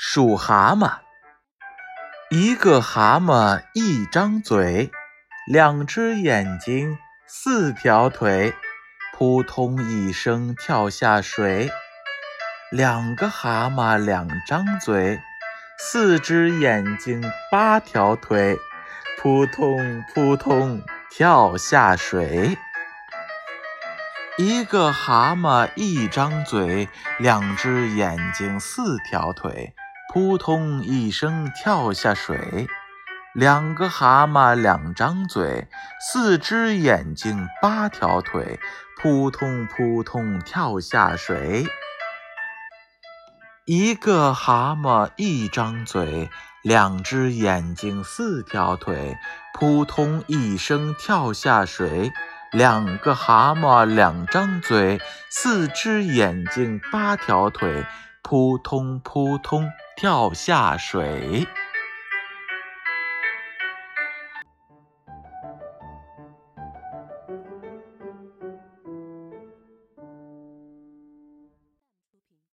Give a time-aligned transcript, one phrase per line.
[0.00, 0.98] 数蛤蟆，
[2.30, 4.92] 一个蛤蟆一张嘴，
[5.50, 6.96] 两只眼睛
[7.26, 8.54] 四条腿，
[9.12, 11.68] 扑通一声跳下水。
[12.70, 15.20] 两个蛤蟆两张嘴，
[15.80, 18.56] 四只眼睛八条腿，
[19.20, 20.80] 扑通扑通
[21.10, 22.56] 跳下水。
[24.36, 29.74] 一个蛤蟆一张嘴，两只眼睛四条腿。
[30.18, 32.66] 扑通一声跳下水，
[33.34, 35.68] 两个蛤蟆两张嘴，
[36.00, 38.58] 四只眼睛八条腿，
[39.00, 41.68] 扑通扑通跳下水。
[43.64, 46.28] 一个蛤蟆一张嘴，
[46.64, 49.16] 两只眼睛四条腿，
[49.54, 52.10] 扑通一声跳下水。
[52.50, 57.86] 两个蛤蟆两张嘴，四只眼睛八条腿，
[58.24, 59.70] 扑通扑通。
[59.98, 61.44] 跳下水。